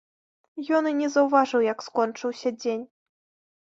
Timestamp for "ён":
0.77-0.89